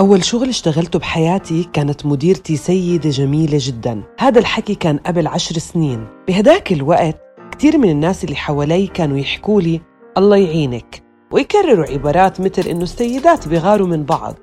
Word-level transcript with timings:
أول 0.00 0.24
شغل 0.24 0.48
اشتغلته 0.48 0.98
بحياتي 0.98 1.68
كانت 1.72 2.06
مديرتي 2.06 2.56
سيدة 2.56 3.10
جميلة 3.10 3.58
جدا. 3.60 4.02
هذا 4.18 4.38
الحكي 4.38 4.74
كان 4.74 4.98
قبل 4.98 5.26
عشر 5.26 5.58
سنين. 5.58 6.06
بهداك 6.28 6.72
الوقت 6.72 7.20
كثير 7.52 7.78
من 7.78 7.90
الناس 7.90 8.24
اللي 8.24 8.36
حوالي 8.36 8.86
كانوا 8.86 9.18
يحكوا 9.18 9.60
لي 9.60 9.80
الله 10.18 10.36
يعينك 10.36 11.02
ويكرروا 11.30 11.86
عبارات 11.86 12.40
مثل 12.40 12.62
إنه 12.62 12.82
السيدات 12.82 13.48
بيغاروا 13.48 13.86
من 13.86 14.04
بعض. 14.04 14.36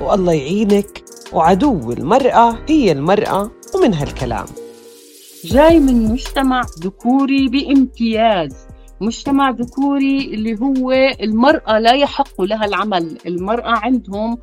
والله 0.00 0.32
يعينك 0.32 1.04
وعدو 1.32 1.92
المرأة 1.92 2.58
هي 2.68 2.92
المرأة 2.92 3.50
ومن 3.74 3.94
هالكلام. 3.94 4.46
جاي 5.44 5.80
من 5.80 6.12
مجتمع 6.12 6.62
ذكوري 6.80 7.48
بامتياز. 7.48 8.67
مجتمع 9.00 9.50
ذكوري 9.50 10.24
اللي 10.34 10.58
هو 10.60 10.92
المرأة 11.20 11.78
لا 11.78 11.92
يحق 11.92 12.42
لها 12.42 12.64
العمل. 12.64 13.18
المرأة 13.26 13.78
عندهم 13.78 14.38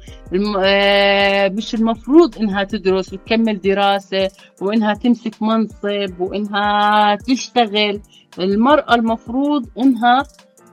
آه، 0.59 1.47
مش 1.47 1.75
المفروض 1.75 2.37
إنها 2.37 2.63
تدرس 2.63 3.13
وتكمل 3.13 3.61
دراسة 3.61 4.29
وإنها 4.61 4.93
تمسك 4.93 5.41
منصب 5.41 6.19
وإنها 6.19 7.15
تشتغل. 7.15 8.01
المرأة 8.39 8.95
المفروض 8.95 9.65
إنها 9.79 10.23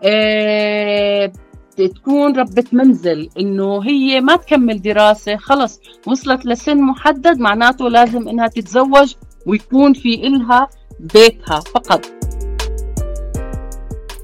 آه، 0.04 1.32
تكون 1.76 2.36
ربة 2.36 2.64
منزل 2.72 3.28
إنه 3.38 3.82
هي 3.84 4.20
ما 4.20 4.36
تكمل 4.36 4.82
دراسة 4.82 5.36
خلص 5.36 5.80
وصلت 6.06 6.46
لسن 6.46 6.82
محدد 6.82 7.38
معناته 7.38 7.88
لازم 7.88 8.28
إنها 8.28 8.46
تتزوج 8.48 9.14
ويكون 9.46 9.92
في 9.92 10.14
إلها 10.26 10.68
بيتها 11.00 11.60
فقط. 11.60 12.21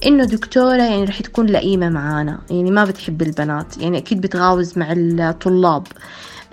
إنه 0.06 0.24
دكتورة 0.24 0.82
يعني 0.82 1.04
رح 1.04 1.20
تكون 1.20 1.46
لئيمة 1.46 1.88
معانا. 1.88 2.40
يعني 2.50 2.70
ما 2.70 2.84
بتحب 2.84 3.22
البنات. 3.22 3.78
يعني 3.78 3.98
أكيد 3.98 4.20
بتغاوز 4.20 4.78
مع 4.78 4.92
الطلاب. 4.92 5.86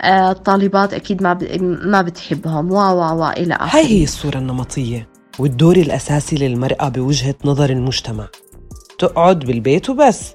آه، 0.02 0.30
الطالبات 0.30 0.94
أكيد 0.94 1.22
ما 1.22 1.38
ما 1.84 2.02
بتحبهم. 2.02 2.72
وا 2.72 2.90
وا 2.90 3.10
وا 3.10 3.32
إلى 3.32 3.54
آخره. 3.54 3.78
هاي 3.78 3.86
هي 3.86 4.04
الصورة 4.04 4.38
النمطية 4.38 5.08
والدور 5.38 5.76
الأساسي 5.76 6.36
للمرأة 6.36 6.88
بوجهة 6.88 7.34
نظر 7.44 7.70
المجتمع. 7.70 8.28
تقعد 8.98 9.38
بالبيت 9.38 9.90
وبس. 9.90 10.34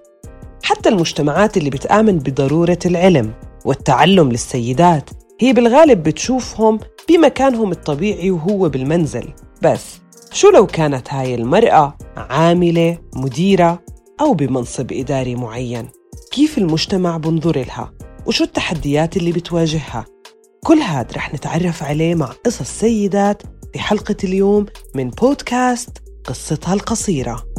حتى 0.64 0.90
المجتمعات 0.90 1.58
اللي 1.58 1.70
بتآمن 1.70 2.20
بضرورة 2.20 2.80
العلم 2.86 3.34
والتعلم 3.66 4.32
للسيدات 4.32 5.10
هي 5.40 5.54
بالغالب 5.54 6.04
بتشوفهم 6.04 6.80
بمكانهم 7.10 7.72
الطبيعي 7.72 8.32
وهو 8.32 8.70
بالمنزل. 8.70 9.34
بس 9.62 10.01
شو 10.34 10.50
لو 10.50 10.68
كانت 10.68 11.14
هاي 11.14 11.36
المرأة 11.36 11.98
عاملة 12.18 12.98
مديرة 13.16 13.84
أو 14.22 14.34
بمنصب 14.34 14.92
إداري 14.92 15.36
معين؟ 15.36 15.90
كيف 16.32 16.58
المجتمع 16.58 17.18
بنظر 17.18 17.58
لها؟ 17.58 17.94
وشو 18.26 18.44
التحديات 18.44 19.18
اللي 19.18 19.32
بتواجهها؟ 19.32 20.06
كل 20.64 20.78
هاد 20.78 21.14
رح 21.14 21.34
نتعرف 21.34 21.84
عليه 21.84 22.16
مع 22.16 22.26
قصص 22.46 22.80
سيدات 22.80 23.44
في 23.74 23.80
حلقة 23.80 24.16
اليوم 24.24 24.66
من 24.96 25.10
بودكاست 25.10 25.98
قصتها 26.26 26.74
القصيرة. 26.74 27.51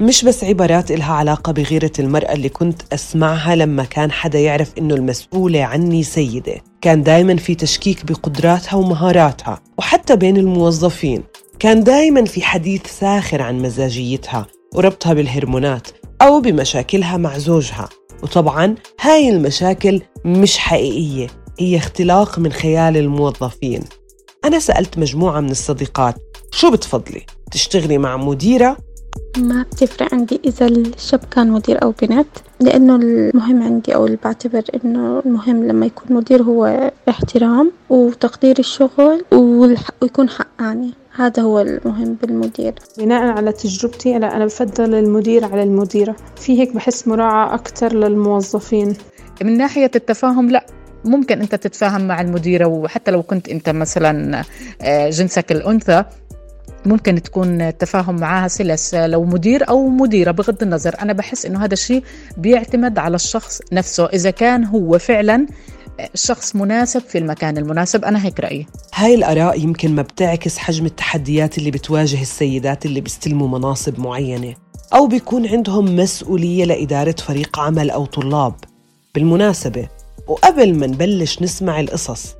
مش 0.00 0.24
بس 0.24 0.44
عبارات 0.44 0.90
إلها 0.90 1.12
علاقة 1.14 1.52
بغيرة 1.52 1.90
المرأة 1.98 2.32
اللي 2.32 2.48
كنت 2.48 2.82
أسمعها 2.92 3.54
لما 3.54 3.84
كان 3.84 4.12
حدا 4.12 4.38
يعرف 4.38 4.72
إنه 4.78 4.94
المسؤولة 4.94 5.62
عني 5.64 6.02
سيدة. 6.02 6.54
كان 6.80 7.02
دايما 7.02 7.36
في 7.36 7.54
تشكيك 7.54 8.04
بقدراتها 8.04 8.76
ومهاراتها 8.76 9.60
وحتى 9.78 10.16
بين 10.16 10.36
الموظفين. 10.36 11.22
كان 11.58 11.84
دايما 11.84 12.24
في 12.24 12.42
حديث 12.42 12.80
ساخر 13.00 13.42
عن 13.42 13.58
مزاجيتها 13.58 14.46
وربطها 14.74 15.14
بالهرمونات 15.14 15.88
أو 16.22 16.40
بمشاكلها 16.40 17.16
مع 17.16 17.38
زوجها. 17.38 17.88
وطبعا 18.22 18.74
هاي 19.00 19.28
المشاكل 19.28 20.00
مش 20.24 20.58
حقيقية 20.58 21.26
هي 21.58 21.76
اختلاق 21.76 22.38
من 22.38 22.52
خيال 22.52 22.96
الموظفين. 22.96 23.80
أنا 24.44 24.58
سألت 24.58 24.98
مجموعة 24.98 25.40
من 25.40 25.50
الصديقات 25.50 26.14
شو 26.50 26.70
بتفضلي؟ 26.70 27.26
تشتغلي 27.50 27.98
مع 27.98 28.16
مديرة 28.16 28.76
ما 29.38 29.62
بتفرق 29.62 30.14
عندي 30.14 30.40
إذا 30.44 30.66
الشاب 30.66 31.20
كان 31.30 31.50
مدير 31.50 31.82
أو 31.82 31.94
بنت 32.02 32.26
لأنه 32.60 32.96
المهم 32.96 33.62
عندي 33.62 33.94
أو 33.94 34.06
اللي 34.06 34.18
بعتبر 34.24 34.62
إنه 34.84 35.22
المهم 35.26 35.64
لما 35.64 35.86
يكون 35.86 36.16
مدير 36.16 36.42
هو 36.42 36.90
احترام 37.08 37.72
وتقدير 37.90 38.58
الشغل 38.58 39.24
ويكون 39.32 40.28
حقاني. 40.28 40.90
هذا 41.16 41.42
هو 41.42 41.60
المهم 41.60 42.16
بالمدير. 42.22 42.74
بناء 42.98 43.22
على 43.22 43.52
تجربتي 43.52 44.18
لا 44.18 44.36
أنا 44.36 44.44
بفضل 44.44 44.94
المدير 44.94 45.44
على 45.44 45.62
المديرة. 45.62 46.16
في 46.36 46.60
هيك 46.60 46.74
بحس 46.74 47.08
مراعاة 47.08 47.54
أكثر 47.54 47.94
للموظفين. 47.94 48.94
من 49.42 49.56
ناحية 49.56 49.90
التفاهم 49.96 50.50
لا. 50.50 50.66
ممكن 51.04 51.40
أنت 51.40 51.54
تتفاهم 51.54 52.08
مع 52.08 52.20
المديرة 52.20 52.66
وحتى 52.66 53.10
لو 53.10 53.22
كنت 53.22 53.48
أنت 53.48 53.68
مثلا 53.68 54.42
آه، 54.82 55.10
جنسك 55.10 55.52
الأنثى 55.52 56.04
ممكن 56.86 57.22
تكون 57.22 57.60
التفاهم 57.60 58.16
معها 58.16 58.48
سلس 58.48 58.94
لو 58.94 59.24
مدير 59.24 59.68
أو 59.68 59.88
مديرة 59.88 60.30
بغض 60.30 60.62
النظر. 60.62 60.94
أنا 61.02 61.12
بحس 61.12 61.46
إنه 61.46 61.64
هذا 61.64 61.72
الشيء 61.72 62.02
بيعتمد 62.36 62.98
على 62.98 63.14
الشخص 63.14 63.60
نفسه. 63.72 64.06
إذا 64.06 64.30
كان 64.30 64.64
هو 64.64 64.98
فعلا 64.98 65.46
شخص 66.14 66.56
مناسب 66.56 67.00
في 67.00 67.18
المكان 67.18 67.58
المناسب 67.58 68.04
أنا 68.04 68.24
هيك 68.24 68.40
رأيي. 68.40 68.66
هاي 68.94 69.14
الآراء 69.14 69.60
يمكن 69.60 69.94
ما 69.94 70.02
بتعكس 70.02 70.58
حجم 70.58 70.86
التحديات 70.86 71.58
اللي 71.58 71.70
بتواجه 71.70 72.22
السيدات 72.22 72.86
اللي 72.86 73.00
بيستلموا 73.00 73.58
مناصب 73.58 74.00
معينة 74.00 74.54
أو 74.94 75.06
بيكون 75.06 75.46
عندهم 75.46 75.96
مسؤولية 75.96 76.64
لإدارة 76.64 77.16
فريق 77.26 77.58
عمل 77.58 77.90
أو 77.90 78.04
طلاب. 78.06 78.54
بالمناسبة 79.14 79.88
وقبل 80.28 80.74
ما 80.74 80.86
نبلش 80.86 81.42
نسمع 81.42 81.80
القصص 81.80 82.34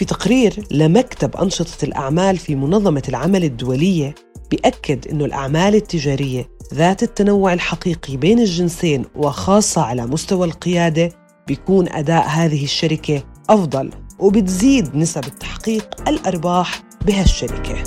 في 0.00 0.06
تقرير 0.06 0.66
لمكتب 0.70 1.36
أنشطة 1.36 1.84
الأعمال 1.84 2.36
في 2.36 2.54
منظمة 2.54 3.02
العمل 3.08 3.44
الدولية 3.44 4.14
بيأكد 4.50 5.08
أنه 5.08 5.24
الأعمال 5.24 5.74
التجارية 5.74 6.48
ذات 6.74 7.02
التنوع 7.02 7.52
الحقيقي 7.52 8.16
بين 8.16 8.38
الجنسين 8.38 9.04
وخاصة 9.14 9.82
على 9.82 10.06
مستوى 10.06 10.46
القيادة 10.46 11.08
بيكون 11.46 11.88
أداء 11.88 12.26
هذه 12.26 12.64
الشركة 12.64 13.22
أفضل 13.50 13.90
وبتزيد 14.18 14.96
نسب 14.96 15.24
التحقيق 15.24 16.08
الأرباح 16.08 16.82
بهالشركة 17.06 17.82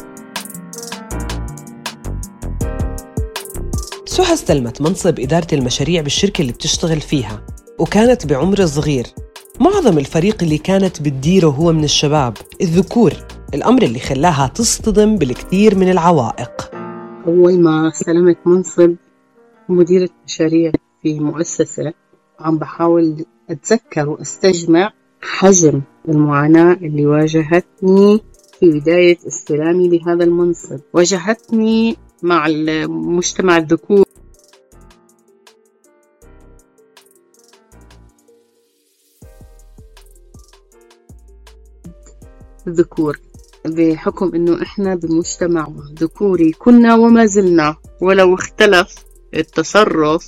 سهى 4.05 4.33
استلمت 4.33 4.81
منصب 4.81 5.19
إدارة 5.19 5.47
المشاريع 5.53 6.01
بالشركة 6.01 6.41
اللي 6.41 6.51
بتشتغل 6.51 7.01
فيها 7.01 7.45
وكانت 7.79 8.25
بعمر 8.25 8.65
صغير. 8.65 9.05
معظم 9.59 9.97
الفريق 9.97 10.43
اللي 10.43 10.57
كانت 10.57 11.01
بتديره 11.01 11.47
هو 11.47 11.71
من 11.73 11.83
الشباب 11.83 12.37
الذكور 12.61 13.13
الأمر 13.53 13.83
اللي 13.83 13.99
خلاها 13.99 14.47
تصطدم 14.47 15.17
بالكثير 15.17 15.77
من 15.77 15.91
العوائق. 15.91 16.71
أول 17.27 17.61
ما 17.61 17.87
استلمت 17.87 18.37
منصب 18.45 18.95
مديرة 19.69 20.09
مشاريع 20.25 20.71
في 21.01 21.19
مؤسسة 21.19 21.93
عم 22.39 22.57
بحاول 22.57 23.25
أتذكر 23.49 24.09
وأستجمع 24.09 24.93
حجم 25.21 25.81
المعاناة 26.09 26.73
اللي 26.73 27.05
واجهتني 27.05 28.21
في 28.59 28.79
بداية 28.79 29.17
استلامي 29.27 29.89
لهذا 29.89 30.23
المنصب. 30.23 30.79
واجهتني 30.93 31.97
مع 32.23 32.47
المجتمع 32.47 33.57
الذكوري 33.57 34.02
الذكور 42.67 43.19
بحكم 43.65 44.35
إنه 44.35 44.61
إحنا 44.61 44.95
بمجتمع 44.95 45.67
ذكوري 45.99 46.51
كنا 46.51 46.95
وما 46.95 47.25
زلنا 47.25 47.75
ولو 48.01 48.35
اختلف 48.35 48.95
التصرف 49.33 50.27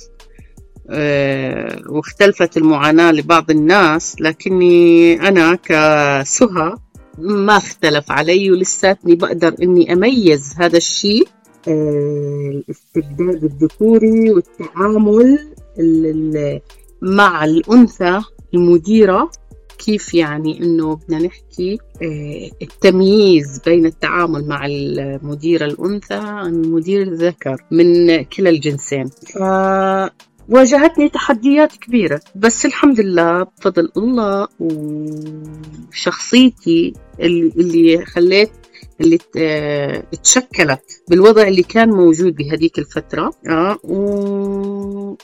آه 0.90 1.82
واختلفت 1.88 2.56
المعاناة 2.56 3.12
لبعض 3.12 3.50
الناس 3.50 4.16
لكني 4.20 5.14
أنا 5.28 5.54
كسهى 5.54 6.74
ما 7.18 7.56
اختلف 7.56 8.12
علي 8.12 8.50
ولساتني 8.50 9.14
بقدر 9.14 9.54
إني 9.62 9.92
أميز 9.92 10.54
هذا 10.58 10.76
الشيء 10.76 11.28
آه 11.68 12.50
الاستبداد 12.50 13.44
الذكوري 13.44 14.30
والتعامل 14.32 15.38
مع 17.02 17.44
الأنثى 17.44 18.20
المديرة 18.54 19.30
كيف 19.78 20.14
يعني 20.14 20.60
إنه 20.62 20.96
بدنا 20.96 21.18
نحكي 21.18 21.72
آه، 21.74 21.85
التمييز 22.62 23.60
بين 23.66 23.86
التعامل 23.86 24.48
مع 24.48 24.66
المدير 24.66 25.64
الأنثى 25.64 26.14
عن 26.14 26.54
المدير 26.54 27.02
الذكر 27.02 27.56
من 27.70 28.22
كلا 28.22 28.50
الجنسين. 28.50 29.10
واجهتني 30.48 31.08
تحديات 31.08 31.76
كبيرة 31.76 32.20
بس 32.34 32.66
الحمد 32.66 33.00
لله 33.00 33.42
بفضل 33.42 33.88
الله 33.96 34.48
وشخصيتي 35.90 36.92
اللي 37.20 38.04
خليت 38.04 38.50
اللي 39.00 39.18
تشكلت 40.22 41.02
بالوضع 41.10 41.42
اللي 41.48 41.62
كان 41.62 41.88
موجود 41.90 42.36
بهذيك 42.36 42.78
الفترة. 42.78 43.30
آه 43.48 43.78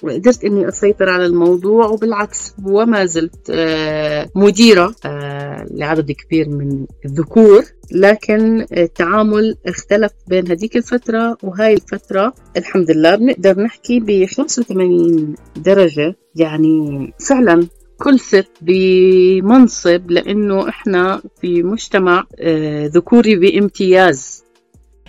وقدرت 0.03 0.45
إني 0.45 0.69
أسيطر 0.69 1.09
على 1.09 1.27
الموضوع 1.27 1.87
وبالعكس 1.87 2.55
وما 2.67 3.05
زلت 3.07 3.51
آه 3.51 4.31
مديرة 4.35 4.95
آه 5.07 5.67
لعدد 5.71 6.13
كبير 6.13 6.49
من 6.49 6.87
الذكور. 7.05 7.65
لكن 7.93 8.67
التعامل 8.73 9.57
اختلف 9.67 10.13
بين 10.29 10.49
هذيك 10.49 10.77
الفترة 10.77 11.37
وهاي 11.43 11.75
الفترة. 11.75 12.35
الحمد 12.57 12.91
لله 12.91 13.17
بنقدر 13.17 13.61
نحكي 13.61 14.01
ب 14.01 14.27
85 14.27 15.35
درجة 15.57 16.15
يعني 16.35 17.13
فعلا 17.29 17.67
كل 18.03 18.21
ست 18.21 18.51
بمنصب 18.61 20.11
لأنه 20.11 20.69
إحنا 20.69 21.23
في 21.41 21.63
مجتمع 21.63 22.25
آه، 22.41 22.87
ذكوري 22.87 23.37
بامتياز. 23.37 24.45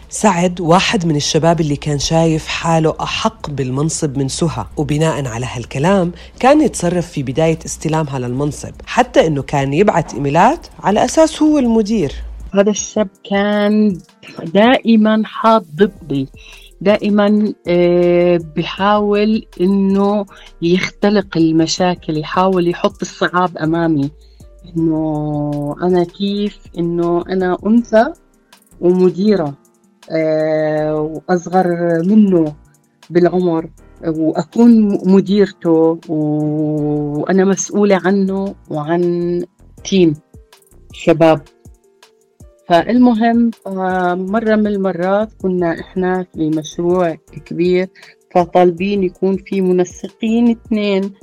سعد 0.10 0.62
واحد 0.62 1.06
من 1.06 1.16
الشباب 1.16 1.62
اللي 1.62 1.76
كان 1.76 2.00
شايف 2.00 2.48
حاله 2.48 2.96
أحق 3.02 3.50
بالمنصب 3.50 4.18
من 4.18 4.28
سهى 4.28 4.66
وبناء 4.78 5.28
على 5.28 5.46
هالكلام 5.46 6.12
كان 6.40 6.62
يتصرف 6.62 7.12
في 7.12 7.24
بداية 7.24 7.60
استلامها 7.66 8.20
للمنصب 8.20 8.74
حتى 8.86 9.28
أنه 9.28 9.42
كان 9.42 9.74
يبعت 9.74 10.14
إيميلات 10.14 10.68
على 10.80 11.06
أساس 11.06 11.42
هو 11.42 11.60
المدير. 11.60 12.14
هذا 12.54 12.70
الشاب 12.70 13.08
كان 13.30 13.98
دائما 14.44 15.22
حاط 15.26 15.66
ضدي 15.76 16.28
دائما 16.84 17.54
آه، 17.68 18.40
بيحاول 18.56 19.46
إنه 19.62 20.26
يختلق 20.62 21.38
المشاكل 21.38 22.18
يحاول 22.18 22.68
يحط 22.68 23.02
الصعاب 23.02 23.58
أمامي. 23.58 24.12
إنه 24.78 25.76
أنا 25.82 26.04
كيف؟ 26.04 26.60
إنه 26.78 27.24
أنا 27.30 27.58
أنثى 27.66 28.06
ومديرة 28.82 29.54
آه، 30.12 30.96
وأصغر 31.02 31.68
منه 32.06 32.56
بالعمر 33.10 33.70
وأكون 34.08 35.00
مديرته 35.14 36.00
وأنا 36.10 37.46
مسؤولة 37.46 38.02
عنه 38.06 38.56
وعن 38.70 39.44
تيم 39.84 40.14
شباب 40.94 41.42
فالمهم 42.68 43.52
آه، 43.68 44.14
مرة 44.14 44.56
من 44.56 44.68
المرات 44.68 45.34
كنا 45.42 45.80
إحنا 45.80 46.26
في 46.34 46.50
مشروع 46.50 47.16
كبير 47.46 47.88
فطالبين 48.36 49.04
يكون 49.04 49.38
في 49.38 49.62
منسقين 49.62 50.50
اثنين. 50.50 51.14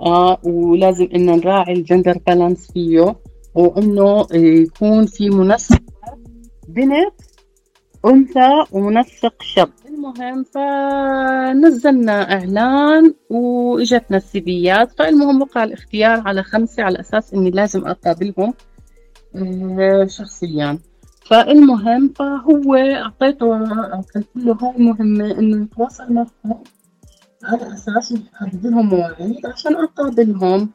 آه 0.00 0.38
ولازم 0.44 1.08
إنه 1.14 1.34
نراعي 1.36 1.72
الجندر 1.72 2.18
بالانس 2.26 2.72
فيه 2.72 3.16
وإنه 3.54 4.26
يكون 4.34 5.06
في 5.06 5.30
منسق 5.30 5.82
بنت 6.68 7.14
أنثى 8.06 8.50
ومنسق 8.72 9.42
شاب 9.42 9.68
المهم 9.88 10.44
فنزلنا 10.44 12.32
إعلان 12.32 13.14
وإجتنا 13.30 14.16
السيبيات 14.16 14.92
فالمهم 14.98 15.42
وقع 15.42 15.64
الاختيار 15.64 16.22
على 16.26 16.42
خمسة 16.42 16.82
على 16.82 17.00
أساس 17.00 17.34
إني 17.34 17.50
لازم 17.50 17.86
أقابلهم. 17.86 18.54
شخصيا. 20.06 20.78
فالمهم 21.26 22.08
فهو 22.08 22.74
أعطيته 22.74 23.58
قلت 24.14 24.26
له 24.36 24.58
هاي 24.62 24.78
مهمة 24.78 25.30
إنه 25.30 25.62
يتواصل 25.62 26.12
معهم 26.12 26.62
على 27.44 27.74
أساس 27.74 28.12
يحدد 28.12 28.66
لهم 28.66 28.86
مواعيد 28.86 29.46
عشان 29.46 29.76
أقابلهم. 29.76 30.70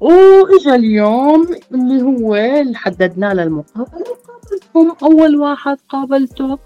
وإجا 0.00 0.74
اليوم 0.74 1.46
اللي 1.74 2.02
هو 2.02 2.34
اللي 2.34 2.76
حددنا 2.76 3.34
له 3.34 3.42
المقابلة 3.42 4.04
وقابلتهم 4.10 4.96
أول 5.02 5.36
واحد 5.36 5.76
قابلته 5.88 6.58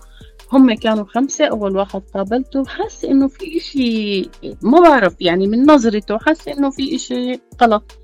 هم 0.53 0.75
كانوا 0.75 1.05
خمسة 1.05 1.47
أول 1.47 1.77
واحد 1.77 2.03
قابلته. 2.15 2.65
حاسة 2.65 3.11
إنه 3.11 3.29
في 3.29 3.57
إشي 3.57 4.23
ما 4.63 4.81
بعرف 4.81 5.15
يعني 5.21 5.47
من 5.47 5.67
نظرته 5.67 6.19
حاسة 6.19 6.53
إنه 6.53 6.71
في 6.71 6.95
إشي 6.95 7.41
غلط. 7.63 7.99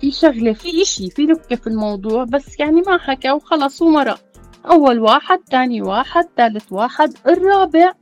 في 0.00 0.10
شغلة 0.10 0.52
في 0.52 0.82
إشي 0.82 1.10
في 1.10 1.26
نكتة 1.26 1.56
في 1.56 1.66
الموضوع 1.66 2.24
بس 2.24 2.60
يعني 2.60 2.80
ما 2.86 2.98
حكى 2.98 3.30
وخلص 3.30 3.82
ومرق. 3.82 4.20
أول 4.70 5.00
واحد 5.00 5.38
تاني 5.38 5.82
واحد 5.82 6.24
ثالث 6.36 6.72
واحد 6.72 7.14
الرابع 7.26 7.92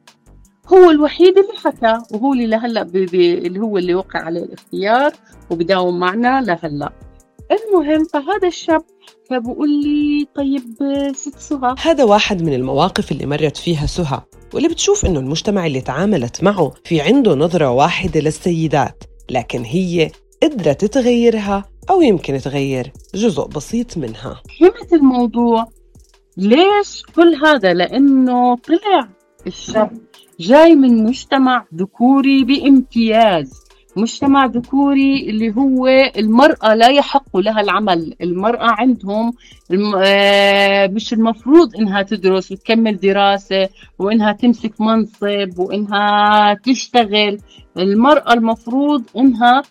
هو 0.72 0.90
الوحيد 0.90 1.38
اللي 1.38 1.52
حكى 1.64 1.98
وهو 2.12 2.32
اللي 2.32 2.46
لهلا 2.46 2.82
اللي 2.82 3.60
هو 3.60 3.78
اللي 3.78 3.94
وقع 3.94 4.20
عليه 4.20 4.42
الاختيار 4.44 5.12
وبداوم 5.50 5.98
معنا 5.98 6.40
لهلا 6.40 6.92
المهم 7.52 8.04
فهذا 8.04 8.48
الشاب 8.48 8.82
فبقول 9.30 9.70
لي 9.82 10.26
طيب 10.36 10.62
ست 11.14 11.38
سهى. 11.38 11.74
هذا 11.82 12.04
واحد 12.04 12.42
من 12.42 12.54
المواقف 12.54 13.12
اللي 13.12 13.26
مرت 13.26 13.56
فيها 13.56 13.86
سهى 13.86 14.20
واللي 14.54 14.68
بتشوف 14.68 15.06
إنه 15.06 15.20
المجتمع 15.20 15.66
اللي 15.66 15.80
تعاملت 15.80 16.42
معه 16.42 16.72
في 16.84 17.00
عنده 17.00 17.34
نظرة 17.34 17.70
واحدة 17.70 18.20
للسيدات 18.20 19.04
لكن 19.30 19.62
هي 19.62 20.10
قدرت 20.42 20.84
تغيرها 20.84 21.64
أو 21.90 22.02
يمكن 22.02 22.38
تغير 22.38 22.92
جزء 23.14 23.46
بسيط 23.46 23.98
منها. 23.98 24.40
فهمت 24.60 24.92
الموضوع؟ 24.92 25.68
ليش 26.36 27.02
كل 27.16 27.34
هذا؟ 27.46 27.74
لأنه 27.74 28.56
طلع 28.56 29.08
الشاب 29.46 29.90
جاي 30.40 30.74
من 30.74 31.04
مجتمع 31.04 31.66
ذكوري 31.74 32.44
بامتياز. 32.44 33.64
مجتمع 33.96 34.46
ذكوري 34.46 35.30
اللي 35.30 35.54
هو 35.56 35.86
المرأة 36.16 36.74
لا 36.74 36.88
يحق 36.88 37.36
لها 37.36 37.60
العمل. 37.60 38.14
المرأة 38.20 38.66
عندهم. 38.78 39.32
آه، 40.04 40.86
مش 40.86 41.12
المفروض 41.12 41.76
إنها 41.76 42.02
تدرس 42.02 42.52
وتكمل 42.52 42.96
دراسة 42.96 43.68
وإنها 43.98 44.32
تمسك 44.32 44.80
منصب 44.80 45.58
وإنها 45.58 46.54
تشتغل. 46.54 47.38
المرأة 47.78 48.32
المفروض 48.32 49.02
إنها 49.16 49.62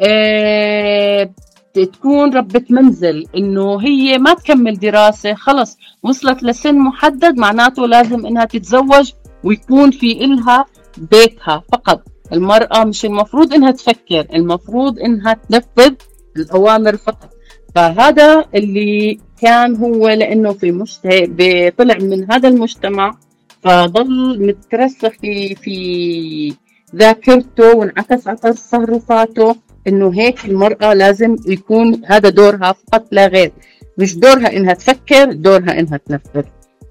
آه، 0.00 1.30
تكون 1.74 2.34
ربة 2.34 2.64
منزل 2.70 3.26
إنه 3.36 3.80
هي 3.80 4.18
ما 4.18 4.34
تكمل 4.34 4.78
دراسة 4.78 5.34
خلص 5.34 5.78
وصلت 6.02 6.42
لسن 6.42 6.78
محدد 6.78 7.38
معناته 7.38 7.86
لازم 7.86 8.26
إنها 8.26 8.44
تتزوج 8.44 9.12
ويكون 9.44 9.90
في 9.90 10.24
إلها 10.24 10.64
بيتها 10.98 11.62
فقط. 11.72 12.02
المرأة 12.32 12.84
مش 12.84 13.04
المفروض 13.04 13.54
إنها 13.54 13.70
تفكر 13.70 14.26
المفروض 14.34 14.98
إنها 14.98 15.32
تنفذ 15.34 15.94
الأوامر 16.36 16.96
فقط. 16.96 17.30
فهذا 17.74 18.44
اللي 18.54 19.18
كان 19.42 19.76
هو 19.76 20.08
لأنه 20.08 20.52
في 20.52 20.72
مجتمع 20.72 21.70
طلع 21.78 21.98
من 21.98 22.32
هذا 22.32 22.48
المجتمع 22.48 23.14
فضل 23.62 24.46
مترسخ 24.46 25.08
في 25.08 25.54
في 25.54 26.54
ذاكرته 26.96 27.76
وانعكس 27.76 28.28
على 28.28 28.36
تصرفاته. 28.36 29.56
إنه 29.88 30.12
هيك 30.14 30.44
المرأة 30.44 30.94
لازم 30.94 31.36
يكون 31.46 32.02
هذا 32.06 32.28
دورها 32.28 32.72
فقط 32.72 33.06
لا 33.12 33.26
غير. 33.26 33.52
مش 33.98 34.16
دورها 34.16 34.56
إنها 34.56 34.74
تفكر 34.74 35.32
دورها 35.32 35.80
إنها 35.80 35.96
تنفذ. 35.96 36.42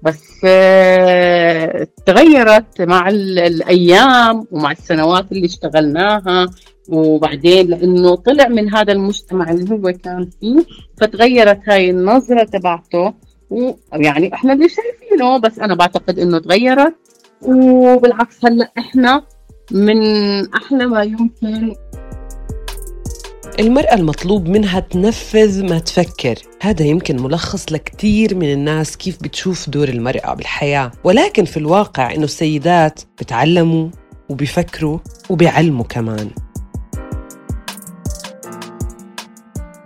بس 0.02 0.22
آه، 0.44 1.86
تغيرت 2.06 2.82
مع 2.82 3.08
ال- 3.08 3.38
الأيام 3.38 4.46
ومع 4.50 4.70
السنوات 4.72 5.32
اللي 5.32 5.46
اشتغلناها. 5.46 6.46
وبعدين 6.88 7.66
لإنه 7.70 8.14
طلع 8.14 8.48
من 8.48 8.74
هذا 8.74 8.92
المجتمع 8.92 9.50
اللي 9.50 9.74
هو 9.74 9.92
كان 9.92 10.30
فيه 10.40 10.64
فتغيرت 11.00 11.60
هاي 11.68 11.90
النظرة 11.90 12.44
تبعته. 12.44 13.14
ويعني 13.50 14.34
إحنا 14.34 14.52
اللي 14.52 14.68
شايفينه 14.68 15.38
بس 15.38 15.58
أنا 15.58 15.74
بعتقد 15.74 16.18
إنه 16.18 16.38
تغيرت. 16.38 16.94
وبالعكس 17.42 18.44
هلأ 18.44 18.70
إحنا 18.78 19.22
من 19.70 20.00
أحلى 20.54 20.86
ما 20.86 21.02
يمكن 21.02 21.74
المرأة 23.60 23.94
المطلوب 23.94 24.48
منها 24.48 24.80
تنفذ 24.80 25.64
ما 25.64 25.78
تفكر. 25.78 26.34
هذا 26.62 26.86
يمكن 26.86 27.22
ملخص 27.22 27.72
لكتير 27.72 28.34
من 28.34 28.52
الناس 28.52 28.96
كيف 28.96 29.22
بتشوف 29.22 29.70
دور 29.70 29.88
المرأة 29.88 30.34
بالحياة. 30.34 30.92
ولكن 31.04 31.44
في 31.44 31.56
الواقع 31.56 32.14
إنه 32.14 32.24
السيدات 32.24 33.00
بتعلموا 33.20 33.88
وبيفكروا 34.28 34.98
وبيعلموا 35.30 35.84
كمان. 35.84 36.30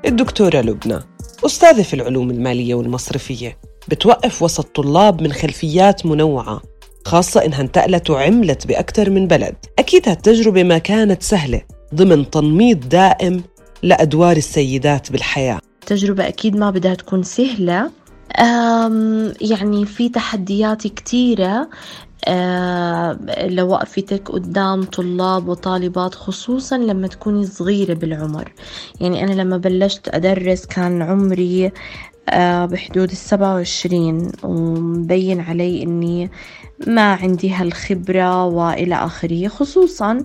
الدكتورة 0.07 0.61
لبنى 0.61 0.99
أستاذة 1.47 1.83
في 1.83 1.95
العلوم 1.95 2.31
المالية 2.31 2.75
والمصرفية 2.75 3.59
بتوقف 3.89 4.43
وسط 4.43 4.67
طلاب 4.67 5.23
من 5.23 5.33
خلفيات 5.33 6.07
منوعة 6.07 6.63
خاصة 7.05 7.45
إنها 7.45 7.61
انتقلت 7.61 8.11
وعملت 8.11 8.67
بأكثر 8.67 9.11
من 9.11 9.27
بلد. 9.27 9.55
أكيد 9.79 10.09
هالتجربة 10.09 10.63
ما 10.63 10.79
كانت 10.79 11.23
سهلة 11.23 11.63
ضمن 11.95 12.31
تنميط 12.31 12.87
دائم 12.87 13.43
لأدوار 13.85 14.37
السيدات 14.37 15.13
بالحياة. 15.13 15.61
التجربة 15.83 16.29
أكيد 16.29 16.57
ما 16.57 16.71
بدها 16.71 16.95
تكون 16.95 17.23
سهلة. 17.23 17.91
يعني 19.41 19.87
في 19.87 20.09
تحديات 20.09 20.87
كتيرة 20.87 21.69
لوقفتك 23.49 24.31
قدام 24.31 24.83
طلاب 24.83 25.49
وطالبات 25.49 26.15
خصوصا 26.15 26.79
لما 26.79 27.07
تكوني 27.07 27.47
صغيرة 27.47 27.95
بالعمر. 27.95 28.53
يعني 29.01 29.25
أنا 29.25 29.33
لما 29.33 29.57
بلشت 29.57 30.09
أدرس 30.09 30.67
كان 30.67 31.03
عمري 31.03 31.73
بحدود 32.67 33.11
السبعة 33.11 33.55
وعشرين 33.55 34.33
ومبين 34.43 35.41
علي 35.41 35.83
إني 35.83 36.31
ما 36.87 37.15
عندي 37.15 37.51
هالخبرة 37.51 38.45
وإلى 38.45 38.95
آخره 38.95 39.49
خصوصا 39.49 40.23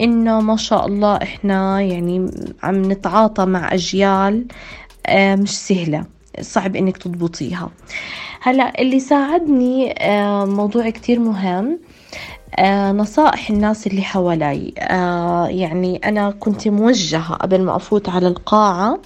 إنه 0.00 0.40
ما 0.40 0.56
شاء 0.56 0.86
الله 0.86 1.16
إحنا 1.16 1.80
يعني 1.80 2.30
عم 2.62 2.92
نتعاطى 2.92 3.44
مع 3.46 3.74
أجيال 3.74 4.44
آه، 5.06 5.34
مش 5.34 5.50
سهلة. 5.58 6.04
صعب 6.40 6.76
إنك 6.76 6.96
تضبطيها. 6.96 7.70
هلأ 8.40 8.80
اللي 8.80 9.00
ساعدني 9.00 9.92
آه، 9.98 10.44
موضوع 10.44 10.90
كتير 10.90 11.18
مهم 11.20 11.78
آه 12.58 12.92
نصائح 12.92 13.50
الناس 13.50 13.86
اللي 13.86 14.02
حوالي. 14.02 14.74
آه 14.78 15.46
يعني 15.46 15.96
أنا 15.96 16.30
كنت 16.30 16.68
موجهة 16.68 17.34
قبل 17.34 17.62
ما 17.62 17.76
أفوت 17.76 18.08
على 18.08 18.28
القاعة 18.28 18.98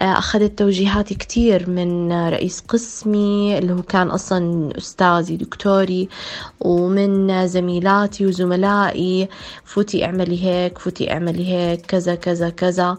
أخذت 0.00 0.58
توجيهات 0.58 1.12
كتير 1.12 1.70
من 1.70 2.12
رئيس 2.12 2.60
قسمي 2.60 3.58
اللي 3.58 3.72
هو 3.72 3.82
كان 3.82 4.08
أصلا 4.08 4.70
أستاذي 4.78 5.36
دكتوري 5.36 6.08
ومن 6.60 7.46
زميلاتي 7.46 8.26
وزملائي 8.26 9.28
فوتي 9.64 10.04
اعملي 10.04 10.44
هيك 10.44 10.78
فوتي 10.78 11.12
اعملي 11.12 11.46
هيك 11.46 11.80
كذا 11.86 12.14
كذا 12.14 12.50
كذا. 12.50 12.98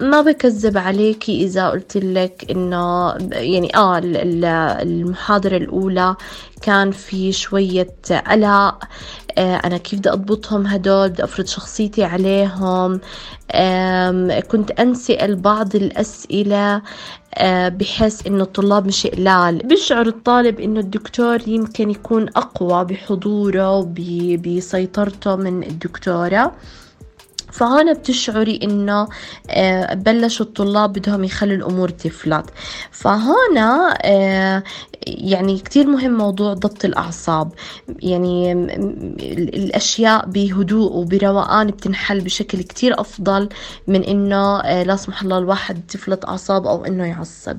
ما 0.00 0.20
بكذب 0.26 0.78
عليكي 0.78 1.44
إذا 1.44 1.68
قلت 1.68 1.96
لك 1.96 2.46
إنه 2.50 3.14
يعني 3.32 3.76
آه 3.76 4.00
المحاضرة 4.82 5.56
الأولى 5.56 6.16
كان 6.62 6.90
في 6.90 7.32
شوية 7.32 7.94
قلق 8.10 8.84
آه، 9.38 9.56
أنا 9.56 9.76
كيف 9.78 9.98
بدي 9.98 10.10
أضبطهم 10.10 10.66
هدول 10.66 11.08
بدي 11.08 11.24
أفرض 11.24 11.46
شخصيتي 11.46 12.04
عليهم 12.04 13.00
كنت 14.48 14.70
أنسأل 14.70 15.36
بعض 15.36 15.76
الأسئلة 15.76 16.82
آه، 17.34 17.68
بحس 17.68 18.26
إنه 18.26 18.42
الطلاب 18.42 18.86
مش 18.86 19.06
قلال. 19.06 19.58
بيشعر 19.58 20.06
الطالب 20.06 20.60
إنه 20.60 20.80
الدكتور 20.80 21.48
يمكن 21.48 21.90
يكون 21.90 22.28
أقوى 22.36 22.84
بحضوره 22.84 23.76
وبسيطرته 23.78 25.36
من 25.36 25.62
الدكتورة. 25.62 26.52
فهنا 27.52 27.92
بتشعري 27.92 28.60
إنه 28.62 29.08
آه، 29.50 29.94
بلشوا 29.94 30.46
الطلاب 30.46 30.92
بدهم 30.92 31.24
يخلوا 31.24 31.56
الأمور 31.56 31.88
تفلت. 31.88 32.44
فهنا 32.90 33.98
آه، 34.04 34.62
يعني 35.06 35.58
كتير 35.58 35.86
مهم 35.86 36.18
موضوع 36.18 36.54
ضبط 36.54 36.84
الأعصاب. 36.84 37.52
يعني 37.88 38.52
الأشياء 39.54 40.26
بهدوء 40.26 40.92
وبروقان 40.92 41.66
بتنحل 41.66 42.20
بشكل 42.20 42.62
كتير 42.62 43.00
أفضل 43.00 43.48
من 43.86 44.04
إنه 44.04 44.60
آه، 44.60 44.82
لا 44.82 44.96
سمح 44.96 45.22
الله 45.22 45.38
الواحد 45.38 45.80
تفلت 45.88 46.24
أعصاب 46.24 46.66
أو 46.66 46.84
إنه 46.84 47.06
يعصب. 47.06 47.58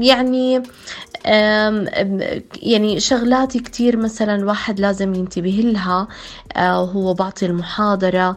يعني 0.00 0.62
يعني 2.62 3.00
شغلات 3.00 3.56
كتير 3.56 3.96
مثلا 3.96 4.34
الواحد 4.34 4.80
لازم 4.80 5.14
ينتبه 5.14 5.60
لها 5.64 6.08
وهو 6.56 7.10
آه، 7.10 7.14
بعطي 7.14 7.46
المحاضرة 7.46 8.36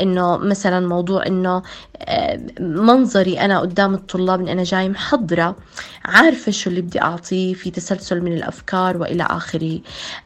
إنه 0.00 0.36
مثلا 0.36 0.86
موضوع 0.88 1.26
إنه 1.26 1.62
منظري 2.60 3.40
أنا 3.40 3.60
قدام 3.60 3.94
الطلاب 3.94 4.40
إن 4.40 4.48
أنا 4.48 4.62
جاي 4.62 4.88
محضرة 4.88 5.56
عارفة 6.04 6.52
شو 6.52 6.70
اللي 6.70 6.80
بدي 6.80 7.02
أعطيه 7.02 7.54
في 7.54 7.70
تسلسل 7.70 8.20
من 8.20 8.32
الأفكار 8.32 8.96
وإلى 8.96 9.22
آخره. 9.22 9.80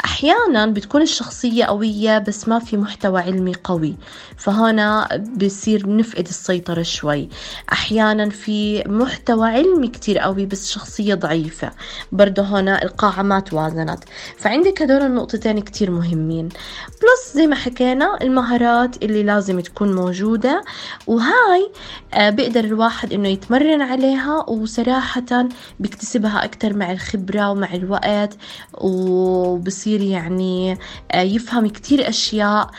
أحيانا 0.04 0.66
بتكون 0.66 1.02
الشخصية 1.02 1.64
قوية 1.64 2.18
بس 2.18 2.48
ما 2.48 2.58
في 2.58 2.76
محتوى 2.76 3.20
علمي 3.20 3.52
قوي 3.64 3.96
فهنا 4.36 5.08
بصير 5.36 5.96
نفقد 5.96 6.28
السيطرة 6.28 6.82
شوي. 6.82 7.28
أحيانا 7.72 8.30
في 8.30 8.82
محتوى 8.86 9.48
علمي 9.48 9.88
كتير 9.88 10.18
قوي 10.18 10.46
بس 10.46 10.70
شخصية 10.70 10.98
ضعيفة. 11.02 11.71
برضه 12.12 12.43
هنا 12.43 12.83
القاعة 12.83 13.23
ما 13.23 13.40
توازنت 13.40 14.05
فعندك 14.37 14.83
هدول 14.83 15.02
النقطتين 15.02 15.61
كتير 15.61 15.90
مهمين. 15.90 16.49
بلس 16.88 17.35
زي 17.35 17.47
ما 17.47 17.55
حكينا 17.55 18.19
المهارات 18.23 19.02
اللي 19.02 19.23
لازم 19.23 19.61
تكون 19.61 19.95
موجودة 19.95 20.64
وهاي 21.07 21.71
آه، 22.14 22.31
بيقدر 22.31 22.64
الواحد 22.64 23.12
إنه 23.12 23.28
يتمرن 23.28 23.83
عليها 23.83 24.50
وصراحة 24.50 25.49
بيكتسبها 25.81 26.45
أكتر 26.45 26.75
مع 26.76 26.93
الخبرة 26.93 27.50
ومع 27.50 27.75
الوقت 27.75 28.37
وبصير 28.75 30.00
يعني 30.00 30.78
آه، 31.12 31.21
يفهم 31.23 31.67
كتير 31.69 32.09
أشياء 32.09 32.71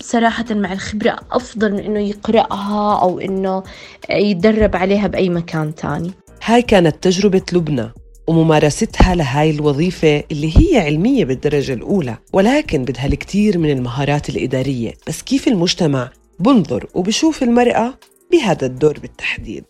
صراحة 0.00 0.44
مع 0.50 0.72
الخبرة 0.72 1.16
أفضل 1.32 1.72
من 1.72 1.78
إنه 1.78 2.00
يقرأها 2.00 3.00
أو 3.02 3.18
إنه 3.18 3.62
يتدرب 4.10 4.76
عليها 4.76 5.06
بأي 5.06 5.28
مكان 5.28 5.74
تاني. 5.74 6.10
هاي 6.44 6.62
كانت 6.62 7.04
تجربة 7.04 7.42
لبنى 7.52 7.90
وممارستها 8.26 9.14
لهاي 9.14 9.50
الوظيفة 9.50 10.24
اللي 10.30 10.52
هي 10.56 10.78
علمية 10.80 11.24
بالدرجة 11.24 11.72
الأولى 11.72 12.16
ولكن 12.32 12.84
بدها 12.84 13.06
الكثير 13.06 13.58
من 13.58 13.70
المهارات 13.70 14.28
الإدارية. 14.28 14.92
بس 15.08 15.22
كيف 15.22 15.48
المجتمع 15.48 16.10
بنظر 16.38 16.86
وبشوف 16.94 17.42
المرأة 17.42 17.94
بهذا 18.32 18.66
الدور 18.66 18.98
بالتحديد؟ 18.98 19.64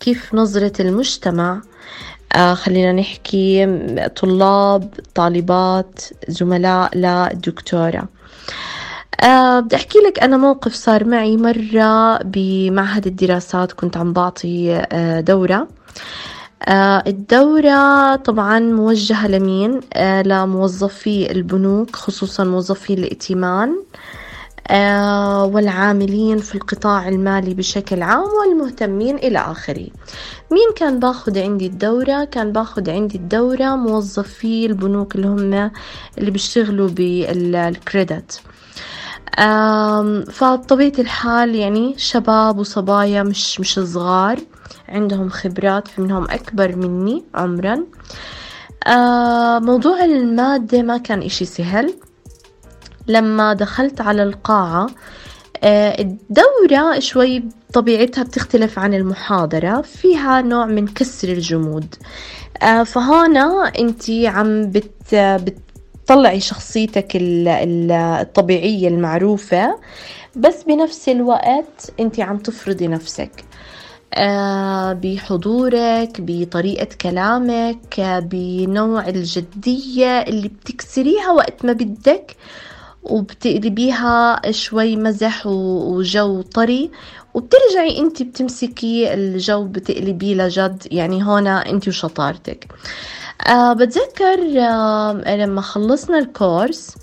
كيف 0.00 0.34
نظرة 0.34 0.82
المجتمع 0.82 1.62
آه 2.34 2.54
خلينا 2.54 2.92
نحكي 2.92 3.66
طلاب 4.16 4.94
طالبات 5.14 6.00
زملاء 6.28 6.98
للدكتورة 6.98 8.08
أه 9.24 9.60
بدي 9.60 9.76
أحكي 9.76 9.98
لك 9.98 10.18
أنا 10.22 10.36
موقف 10.36 10.74
صار 10.74 11.04
معي 11.04 11.36
مرة 11.36 12.18
بمعهد 12.22 13.06
الدراسات 13.06 13.72
كنت 13.72 13.96
عم 13.96 14.12
بعطي 14.12 14.72
أه 14.92 15.20
دورة. 15.20 15.68
أه 16.68 17.04
الدورة 17.06 18.16
طبعا 18.16 18.58
موجهة 18.58 19.28
لمين؟ 19.28 19.80
أه 19.94 20.22
لموظفي 20.22 21.32
البنوك 21.32 21.96
خصوصا 21.96 22.44
موظفي 22.44 22.94
الائتمان. 22.94 23.70
آه، 23.70 23.76
والعاملين 25.54 26.38
في 26.38 26.54
القطاع 26.54 27.08
المالي 27.08 27.54
بشكل 27.54 28.02
عام 28.02 28.28
والمهتمين 28.40 29.16
إلى 29.16 29.38
آخره. 29.38 29.86
مين 30.50 30.68
كان 30.76 31.00
باخذ 31.00 31.38
عندي 31.38 31.66
الدورة؟ 31.66 32.24
كان 32.24 32.52
باخذ 32.52 32.90
عندي 32.90 33.18
الدورة 33.18 33.76
موظفي 33.76 34.66
البنوك 34.66 35.14
اللي 35.14 35.26
هم 35.26 35.70
اللي 36.18 36.30
بيشتغلوا 36.30 36.88
بالكريدت. 36.88 38.40
فبطبيعة 40.32 40.92
الحال 40.98 41.54
يعني 41.54 41.94
شباب 41.98 42.58
وصبايا 42.58 43.22
مش 43.22 43.60
مش 43.60 43.74
صغار 43.74 44.38
عندهم 44.88 45.28
خبرات 45.28 45.88
في 45.88 46.00
منهم 46.00 46.24
أكبر 46.24 46.76
مني 46.76 47.24
عمرا. 47.34 47.84
موضوع 49.60 50.04
المادة 50.04 50.82
ما 50.82 50.98
كان 50.98 51.22
إشي 51.22 51.44
سهل. 51.44 51.94
لما 53.08 53.52
دخلت 53.54 54.00
على 54.00 54.22
القاعة 54.22 54.86
آه، 55.64 56.00
الدورة 56.00 56.98
شوي 56.98 57.44
طبيعتها 57.72 58.24
بتختلف 58.24 58.78
عن 58.78 58.94
المحاضرة 58.94 59.80
فيها 59.80 60.40
نوع 60.42 60.66
من 60.66 60.86
كسر 60.88 61.28
الجمود. 61.28 61.94
آه، 62.62 62.82
فهنا 62.82 63.72
انت 63.78 64.10
عم 64.10 64.70
بت 64.70 65.14
بتطلعي 65.14 66.40
شخصيتك 66.40 67.08
الطبيعية 67.16 68.88
المعروفة 68.88 69.78
بس 70.36 70.62
بنفس 70.62 71.08
الوقت 71.08 71.92
انت 72.00 72.20
عم 72.20 72.38
تفرضي 72.38 72.88
نفسك. 72.88 73.44
آه، 74.14 74.92
بحضورك 74.92 76.20
بطريقة 76.20 76.88
كلامك 77.00 78.00
بنوع 78.30 79.08
الجدية 79.08 80.20
اللي 80.20 80.48
بتكسريها 80.48 81.30
وقت 81.30 81.64
ما 81.64 81.72
بدك. 81.72 82.36
وبتقلبيها 83.10 84.40
شوي 84.50 84.96
مزح 84.96 85.46
وجو 85.46 86.42
طري 86.42 86.90
وبترجعي 87.34 87.98
انت 87.98 88.22
بتمسكي 88.22 89.14
الجو 89.14 89.64
بتقلبيه 89.64 90.34
لجد 90.34 90.86
يعني 90.90 91.22
هنا 91.22 91.70
انت 91.70 91.88
وشطارتك. 91.88 92.66
أه 93.46 93.72
بتذكر 93.72 94.60
أه 94.60 95.36
لما 95.36 95.60
خلصنا 95.60 96.18
الكورس 96.18 96.94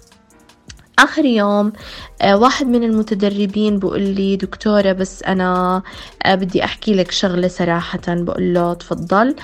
آخر 1.00 1.26
يوم 1.26 1.74
آه، 2.22 2.38
واحد 2.38 2.68
من 2.68 2.84
المتدربين 2.84 3.80
بقول 3.80 4.02
لي 4.02 4.36
دكتورة 4.36 4.92
بس 4.92 5.24
أنا 5.24 5.82
آه، 6.26 6.36
بدي 6.36 6.64
أحكي 6.64 6.94
لك 6.94 7.12
شغلة 7.12 7.48
صراحة. 7.48 8.00
بقول 8.08 8.54
له 8.54 8.74
تفضل. 8.74 9.36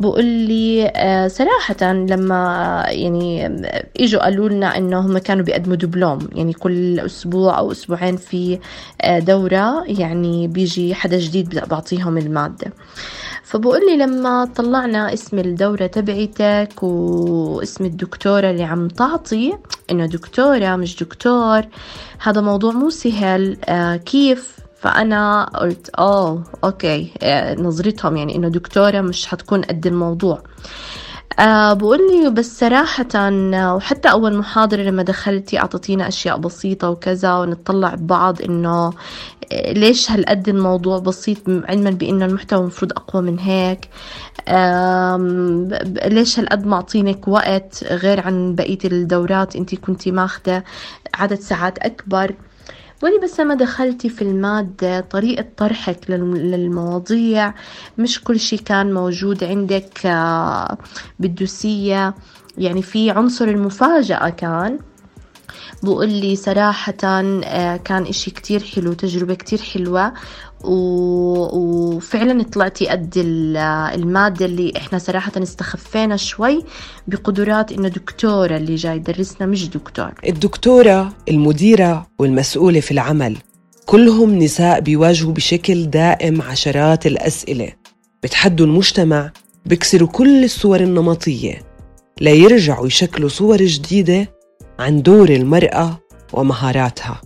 بقول 0.00 0.24
لي 0.24 0.92
آه، 0.96 1.28
صراحة 1.28 1.92
لما 1.92 2.84
يعني 2.88 3.46
إجوا 4.00 4.22
قالوا 4.22 4.48
لنا 4.48 4.76
إنه 4.76 5.00
هم 5.00 5.18
كانوا 5.18 5.44
بيقدموا 5.44 5.76
دبلوم. 5.76 6.18
يعني 6.32 6.52
كل 6.52 7.00
أسبوع 7.00 7.58
أو 7.58 7.72
أسبوعين 7.72 8.16
في 8.16 8.58
دورة 9.06 9.84
يعني 9.86 10.48
بيجي 10.48 10.94
حدا 10.94 11.18
جديد 11.18 11.64
بعطيهم 11.70 12.18
المادة. 12.18 12.72
فبقول 13.48 13.80
لي 13.90 13.96
لما 13.96 14.44
طلعنا 14.44 15.12
اسم 15.14 15.38
الدورة 15.38 15.86
تبعتك 15.86 16.82
واسم 16.82 17.84
الدكتورة 17.84 18.50
اللي 18.50 18.64
عم 18.64 18.88
تعطي 18.88 19.58
إنه 19.90 20.06
دكتورة 20.06 20.76
مش 20.76 20.96
دكتور 21.02 21.62
هذا 22.22 22.40
موضوع 22.40 22.72
مو 22.72 22.90
سهل. 22.90 23.56
آه 23.64 23.96
كيف؟ 23.96 24.56
فأنا 24.80 25.44
قلت 25.44 25.88
أوه 25.88 26.42
أوكي. 26.64 27.12
آه، 27.22 27.54
نظرتهم 27.54 28.16
يعني 28.16 28.36
إنه 28.36 28.48
دكتورة 28.48 29.00
مش 29.00 29.26
حتكون 29.26 29.62
قد 29.62 29.86
الموضوع. 29.86 30.42
أه 31.38 31.72
بقول 31.72 31.98
لي 32.10 32.30
بس 32.30 32.58
صراحة 32.60 33.08
وحتى 33.74 34.10
أول 34.10 34.36
محاضرة 34.36 34.82
لما 34.82 35.02
دخلتي 35.02 35.58
أعطتينا 35.58 36.08
أشياء 36.08 36.36
بسيطة 36.38 36.90
وكذا 36.90 37.34
ونطلع 37.34 37.94
ببعض 37.94 38.42
إنه 38.42 38.92
ليش 39.52 40.10
هالقد 40.10 40.48
الموضوع 40.48 40.98
بسيط 40.98 41.38
علما 41.48 41.90
بإنه 41.90 42.24
المحتوى 42.24 42.60
المفروض 42.60 42.92
أقوى 42.92 43.22
من 43.22 43.38
هيك؟ 43.38 43.88
ليش 46.12 46.38
هالقد 46.38 46.66
معطينك 46.66 47.28
وقت 47.28 47.84
غير 47.84 48.20
عن 48.20 48.54
بقية 48.54 48.78
الدورات 48.84 49.56
أنت 49.56 49.74
كنتي 49.74 50.10
ماخذة 50.10 50.62
عدد 51.14 51.40
ساعات 51.40 51.78
أكبر؟ 51.78 52.34
ولي 53.02 53.18
بس 53.22 53.40
لما 53.40 53.54
دخلتي 53.54 54.08
في 54.08 54.22
المادة 54.22 55.00
طريقة 55.00 55.44
طرحك 55.56 56.10
للمواضيع 56.10 57.54
مش 57.98 58.24
كل 58.24 58.40
شي 58.40 58.56
كان 58.56 58.94
موجود 58.94 59.44
عندك 59.44 60.06
آه، 60.06 60.78
بالدوسية. 61.18 62.14
يعني 62.58 62.82
في 62.82 63.10
عنصر 63.10 63.44
المفاجأة 63.44 64.28
كان 64.28 64.78
بقول 65.82 66.08
لي 66.08 66.36
صراحة 66.36 66.94
آه، 67.04 67.76
كان 67.76 68.02
إشي 68.02 68.30
كتير 68.30 68.62
حلو 68.62 68.92
تجربة 68.92 69.34
كتير 69.34 69.58
حلوة. 69.60 70.12
وفعلا 70.64 72.42
طلعتي 72.42 72.88
قد 72.88 73.12
المادة 73.94 74.46
اللي 74.46 74.72
إحنا 74.76 74.98
صراحة 74.98 75.32
استخفينا 75.36 76.16
شوي 76.16 76.62
بقدرات 77.08 77.72
إنه 77.72 77.88
دكتورة 77.88 78.56
اللي 78.56 78.74
جاي 78.74 78.96
يدرسنا 78.96 79.46
مش 79.46 79.68
دكتور. 79.68 80.12
الدكتورة 80.28 81.12
المديرة 81.28 82.06
والمسؤولة 82.18 82.80
في 82.80 82.90
العمل 82.90 83.36
كلهم 83.86 84.38
نساء 84.38 84.80
بيواجهوا 84.80 85.32
بشكل 85.32 85.90
دائم 85.90 86.42
عشرات 86.42 87.06
الأسئلة. 87.06 87.72
بتحدوا 88.22 88.66
المجتمع 88.66 89.30
بيكسروا 89.66 90.08
كل 90.08 90.44
الصور 90.44 90.80
النمطية. 90.80 91.62
ليرجعوا 92.20 92.86
يشكلوا 92.86 93.28
صور 93.28 93.56
جديدة 93.62 94.37
عن 94.78 95.02
دور 95.02 95.28
المرأة 95.28 95.98
ومهاراتها. 96.32 97.20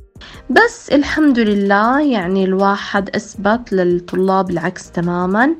بس 0.50 0.88
الحمد 0.92 1.38
لله 1.38 2.02
يعني 2.02 2.44
الواحد 2.44 3.16
أثبت 3.16 3.72
للطلاب 3.72 4.50
العكس 4.50 4.90
تماما. 4.90 5.54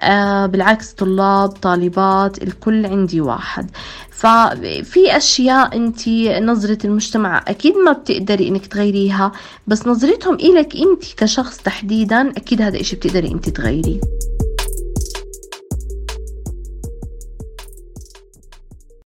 آه 0.00 0.46
بالعكس 0.46 0.92
طلاب 0.92 1.48
طالبات 1.48 2.42
الكل 2.42 2.86
عندي 2.86 3.20
واحد. 3.20 3.70
ففي 4.10 5.16
أشياء 5.16 5.76
أنت 5.76 6.08
نظرة 6.42 6.78
المجتمع 6.84 7.44
أكيد 7.48 7.74
ما 7.76 7.92
بتقدري 7.92 8.48
إنك 8.48 8.66
تغيريها 8.66 9.32
بس 9.66 9.86
نظرتهم 9.86 10.34
إلك 10.34 10.76
أنت 10.76 11.04
كشخص 11.16 11.56
تحديدا 11.56 12.30
أكيد 12.30 12.62
هذا 12.62 12.80
إشي 12.80 12.96
بتقدري 12.96 13.28
أنت 13.28 13.48
تغيريه. 13.48 14.00